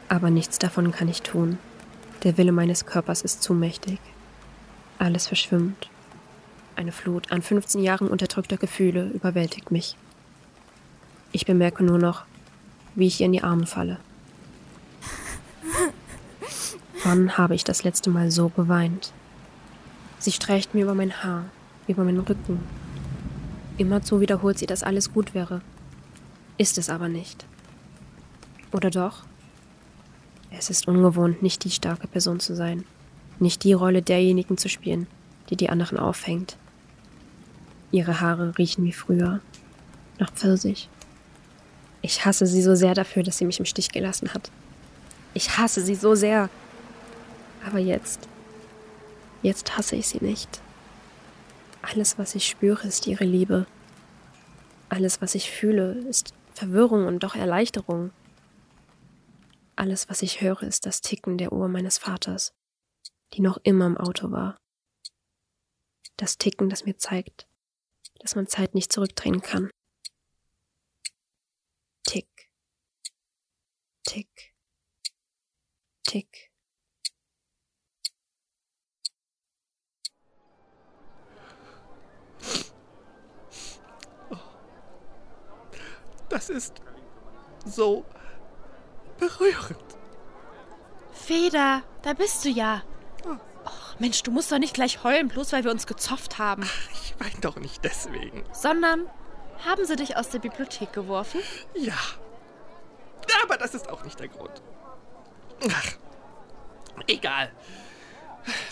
Aber 0.09 0.31
nichts 0.31 0.59
davon 0.59 0.93
kann 0.93 1.09
ich 1.09 1.23
tun. 1.23 1.59
Der 2.23 2.37
Wille 2.37 2.53
meines 2.53 2.87
Körpers 2.87 3.23
ist 3.23 3.43
zu 3.43 3.55
mächtig. 3.55 3.99
Alles 4.99 5.27
verschwimmt. 5.27 5.89
Eine 6.77 6.93
Flut 6.93 7.33
an 7.33 7.43
15 7.43 7.83
Jahren 7.83 8.09
unterdrückter 8.09 8.57
Gefühle 8.57 9.09
überwältigt 9.09 9.71
mich. 9.71 9.97
Ich 11.33 11.47
bemerke 11.47 11.83
nur 11.83 11.99
noch, 11.99 12.25
wie 12.96 13.06
ich 13.06 13.20
ihr 13.20 13.26
in 13.26 13.32
die 13.32 13.44
Arme 13.44 13.66
falle. 13.66 13.98
Wann 17.04 17.38
habe 17.38 17.54
ich 17.54 17.62
das 17.62 17.85
letzte 17.85 18.11
Mal 18.11 18.32
so 18.32 18.48
geweint? 18.48 19.12
Sie 20.18 20.32
streicht 20.32 20.74
mir 20.74 20.82
über 20.82 20.94
mein 20.94 21.22
Haar, 21.22 21.44
über 21.87 22.02
meinen 22.02 22.18
Rücken. 22.18 22.59
Immerzu 23.78 24.20
wiederholt 24.20 24.59
sie, 24.59 24.66
dass 24.66 24.82
alles 24.82 25.12
gut 25.12 25.35
wäre. 25.35 25.61
Ist 26.59 26.78
es 26.78 26.90
aber 26.90 27.09
nicht. 27.09 27.44
Oder 28.72 28.90
doch? 28.90 29.24
Es 30.50 30.70
ist 30.70 30.88
ungewohnt, 30.88 31.42
nicht 31.42 31.64
die 31.64 31.70
starke 31.70 32.09
Person 32.09 32.40
zu 32.40 32.56
sein, 32.56 32.85
nicht 33.38 33.62
die 33.62 33.74
Rolle 33.74 34.02
derjenigen 34.02 34.56
zu 34.56 34.68
spielen, 34.68 35.06
die 35.50 35.56
die 35.56 35.68
anderen 35.68 35.98
aufhängt. 35.98 36.56
Ihre 37.92 38.20
Haare 38.20 38.56
riechen 38.56 38.85
wie 38.85 38.92
früher, 38.92 39.40
nach 40.18 40.32
Pfirsich. 40.32 40.88
Ich 42.07 42.25
hasse 42.25 42.47
sie 42.47 42.62
so 42.62 42.77
sehr 42.77 42.95
dafür, 42.95 43.25
dass 43.25 43.38
sie 43.38 43.45
mich 43.45 43.59
im 43.59 43.64
Stich 43.64 43.88
gelassen 43.88 44.33
hat. 44.33 44.53
Ich 45.35 45.59
hasse 45.59 45.81
sie 45.81 45.97
so 45.97 46.14
sehr. 46.14 46.49
Aber 47.66 47.81
jetzt, 47.81 48.29
jetzt 49.42 49.77
hasse 49.77 49.97
ich 49.97 50.07
sie 50.07 50.23
nicht. 50.25 50.61
Alles, 51.83 52.16
was 52.16 52.37
ich 52.37 52.47
spüre, 52.47 52.87
ist 52.87 53.09
ihre 53.09 53.25
Liebe. 53.25 53.66
Alles, 54.88 55.21
was 55.21 55.35
ich 55.35 55.51
fühle, 55.51 55.95
ist 56.09 56.33
Verwirrung 56.55 57.09
und 57.09 57.25
doch 57.25 57.35
Erleichterung. 57.35 58.12
Alles, 59.75 60.09
was 60.09 60.23
ich 60.23 60.40
höre, 60.40 60.62
ist 60.62 60.87
das 60.87 61.01
Ticken 61.01 61.38
der 61.38 61.53
Uhr 61.53 61.66
meines 61.66 61.99
Vaters, 61.99 62.53
die 63.33 63.40
noch 63.40 63.59
immer 63.64 63.87
im 63.87 63.97
Auto 63.97 64.31
war. 64.31 64.57
Das 66.16 66.38
Ticken, 66.38 66.69
das 66.69 66.85
mir 66.85 66.99
zeigt, 66.99 67.49
dass 68.21 68.37
man 68.37 68.47
Zeit 68.47 68.77
nicht 68.77 68.92
zurückdrehen 68.92 69.40
kann. 69.40 69.71
Tick, 72.07 72.49
tick, 74.07 74.55
tick. 76.05 76.51
Das 86.29 86.51
ist 86.51 86.75
so 87.64 88.05
berührend. 89.19 89.79
Feder, 91.12 91.83
da 92.03 92.14
bist 92.14 92.45
du 92.45 92.49
ja. 92.49 92.83
Och, 93.25 94.01
Mensch, 94.01 94.23
du 94.23 94.31
musst 94.31 94.51
doch 94.53 94.59
nicht 94.59 94.75
gleich 94.75 95.03
heulen, 95.05 95.29
bloß 95.29 95.53
weil 95.53 95.64
wir 95.64 95.71
uns 95.71 95.87
gezofft 95.87 96.38
haben. 96.38 96.69
Ich 96.92 97.14
weine 97.19 97.40
doch 97.40 97.57
nicht 97.57 97.85
deswegen. 97.85 98.45
Sondern, 98.53 99.09
haben 99.64 99.85
sie 99.87 99.97
dich 99.97 100.16
aus 100.16 100.29
der 100.29 100.40
Bibliothek 100.40 100.92
geworfen? 100.92 101.40
Ja. 101.75 101.95
Aber 103.46 103.59
das 103.59 103.74
ist 103.74 103.88
auch 103.88 104.02
nicht 104.02 104.18
der 104.18 104.28
Grund. 104.28 104.61
Ach, 105.70 105.92
egal. 107.06 107.52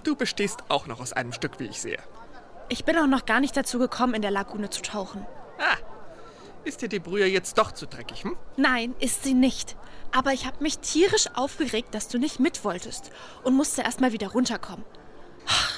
Du 0.02 0.16
bestehst 0.16 0.64
auch 0.68 0.88
noch 0.88 1.00
aus 1.00 1.12
einem 1.12 1.32
Stück, 1.32 1.60
wie 1.60 1.66
ich 1.66 1.80
sehe. 1.80 2.02
Ich 2.68 2.84
bin 2.84 2.98
auch 2.98 3.06
noch 3.06 3.24
gar 3.24 3.38
nicht 3.38 3.56
dazu 3.56 3.78
gekommen, 3.78 4.14
in 4.14 4.22
der 4.22 4.32
Lagune 4.32 4.70
zu 4.70 4.82
tauchen. 4.82 5.24
Ah, 5.58 5.76
ist 6.64 6.82
dir 6.82 6.88
die 6.88 6.98
Brühe 6.98 7.26
jetzt 7.26 7.56
doch 7.56 7.70
zu 7.72 7.86
dreckig, 7.86 8.24
hm? 8.24 8.36
Nein, 8.56 8.94
ist 8.98 9.22
sie 9.22 9.34
nicht. 9.34 9.76
Aber 10.12 10.32
ich 10.32 10.44
habe 10.44 10.62
mich 10.62 10.78
tierisch 10.78 11.28
aufgeregt, 11.34 11.94
dass 11.94 12.08
du 12.08 12.18
nicht 12.18 12.40
mit 12.40 12.64
wolltest 12.64 13.12
und 13.44 13.54
musste 13.54 13.82
erst 13.82 14.00
mal 14.00 14.12
wieder 14.12 14.28
runterkommen. 14.28 14.84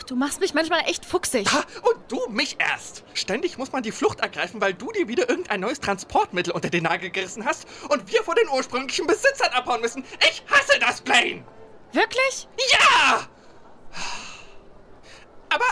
Du 0.07 0.15
machst 0.15 0.41
mich 0.41 0.55
manchmal 0.55 0.81
echt 0.87 1.05
fuchsig. 1.05 1.53
Ha, 1.53 1.65
und 1.83 1.99
du 2.09 2.29
mich 2.29 2.57
erst. 2.61 3.03
Ständig 3.15 3.59
muss 3.59 3.73
man 3.73 3.83
die 3.83 3.91
Flucht 3.91 4.21
ergreifen, 4.21 4.61
weil 4.61 4.73
du 4.73 4.93
dir 4.93 5.09
wieder 5.09 5.29
irgendein 5.29 5.61
neues 5.61 5.81
Transportmittel 5.81 6.53
unter 6.53 6.71
den 6.71 6.85
Nagel 6.85 7.11
gerissen 7.11 7.45
hast 7.45 7.67
und 7.89 8.11
wir 8.13 8.23
vor 8.23 8.37
den 8.37 8.49
ursprünglichen 8.49 9.07
Besitzern 9.07 9.53
abhauen 9.53 9.81
müssen. 9.81 10.05
Ich 10.21 10.45
hasse 10.49 10.79
das, 10.79 11.01
Blaine! 11.01 11.45
Wirklich? 11.93 12.49
Ja! 12.71 13.27
Aber 15.49 15.65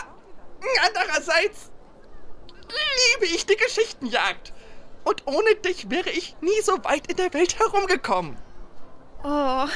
andererseits 0.85 1.71
liebe 2.67 3.33
ich 3.33 3.45
die 3.45 3.55
Geschichtenjagd. 3.55 4.53
Und 5.03 5.27
ohne 5.27 5.55
dich 5.55 5.89
wäre 5.89 6.09
ich 6.09 6.35
nie 6.41 6.61
so 6.61 6.83
weit 6.83 7.07
in 7.07 7.17
der 7.17 7.33
Welt 7.33 7.59
herumgekommen. 7.59 8.37
Oh. 9.23 9.67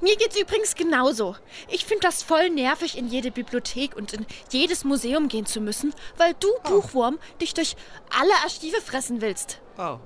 Mir 0.00 0.16
geht's 0.16 0.38
übrigens 0.40 0.74
genauso. 0.74 1.36
Ich 1.68 1.84
finde 1.84 2.02
das 2.02 2.22
voll 2.22 2.50
nervig, 2.50 2.96
in 2.96 3.08
jede 3.08 3.30
Bibliothek 3.30 3.96
und 3.96 4.12
in 4.12 4.26
jedes 4.50 4.84
Museum 4.84 5.28
gehen 5.28 5.46
zu 5.46 5.60
müssen, 5.60 5.94
weil 6.16 6.34
du, 6.34 6.48
Buchwurm, 6.64 7.18
dich 7.40 7.54
durch 7.54 7.76
alle 8.18 8.32
Archive 8.44 8.80
fressen 8.80 9.20
willst. 9.20 9.60
Oh. 9.76 9.98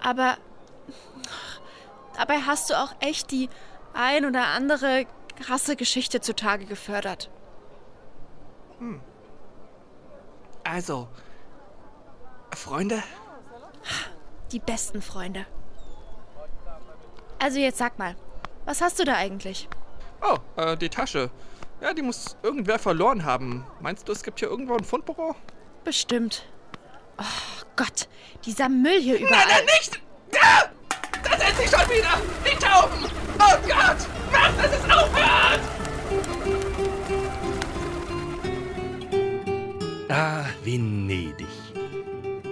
Aber 0.00 0.38
dabei 2.16 2.40
hast 2.40 2.70
du 2.70 2.78
auch 2.78 2.94
echt 3.00 3.30
die 3.30 3.48
ein 3.94 4.24
oder 4.24 4.46
andere 4.46 5.06
krasse 5.40 5.76
Geschichte 5.76 6.20
zutage 6.20 6.64
gefördert. 6.64 7.30
Also, 10.64 11.08
Freunde? 12.54 13.02
Die 14.50 14.58
besten 14.58 15.02
Freunde. 15.02 15.46
Also 17.38 17.58
jetzt 17.58 17.78
sag 17.78 17.98
mal, 17.98 18.16
was 18.64 18.80
hast 18.80 18.98
du 18.98 19.04
da 19.04 19.14
eigentlich? 19.14 19.68
Oh, 20.22 20.38
äh, 20.56 20.76
die 20.76 20.88
Tasche. 20.88 21.30
Ja, 21.80 21.92
die 21.92 22.02
muss 22.02 22.36
irgendwer 22.42 22.78
verloren 22.78 23.24
haben. 23.24 23.66
Meinst 23.80 24.06
du, 24.08 24.12
es 24.12 24.22
gibt 24.22 24.38
hier 24.38 24.48
irgendwo 24.48 24.76
ein 24.76 24.84
Fundbüro? 24.84 25.34
Bestimmt. 25.84 26.46
Oh 27.18 27.64
Gott, 27.76 28.08
dieser 28.44 28.68
Müll 28.68 29.00
hier 29.00 29.18
überall. 29.18 29.32
Nein, 29.32 29.46
nein, 29.48 29.64
nicht! 29.64 30.00
Ja! 30.32 30.70
Da 31.22 31.38
sind 31.38 31.56
sie 31.56 31.68
schon 31.68 31.88
wieder! 31.90 32.20
Die 32.44 32.56
Tauben! 32.56 33.10
Oh 33.38 33.56
Gott! 33.66 33.96
Mach, 34.30 34.56
dass 34.56 34.72
es 34.72 34.84
aufhört! 34.84 35.60
Ah, 40.08 40.44
Venedig. 40.62 41.46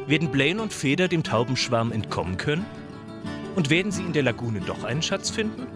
Werden 0.06 0.30
Blaine 0.30 0.60
und 0.62 0.72
Feder 0.72 1.08
dem 1.08 1.22
Taubenschwarm 1.22 1.92
entkommen 1.92 2.36
können? 2.36 2.66
Und 3.54 3.70
werden 3.70 3.92
sie 3.92 4.02
in 4.02 4.12
der 4.12 4.22
Lagune 4.24 4.60
doch 4.60 4.82
einen 4.82 5.02
Schatz 5.02 5.30
finden? 5.30 5.66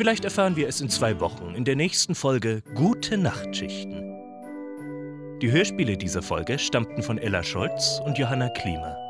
Vielleicht 0.00 0.24
erfahren 0.24 0.56
wir 0.56 0.66
es 0.66 0.80
in 0.80 0.88
zwei 0.88 1.20
Wochen 1.20 1.54
in 1.54 1.66
der 1.66 1.76
nächsten 1.76 2.14
Folge 2.14 2.62
Gute 2.74 3.18
Nachtschichten. 3.18 4.00
Die 5.42 5.52
Hörspiele 5.52 5.98
dieser 5.98 6.22
Folge 6.22 6.58
stammten 6.58 7.02
von 7.02 7.18
Ella 7.18 7.42
Scholz 7.42 8.00
und 8.06 8.16
Johanna 8.16 8.48
Klima. 8.48 9.09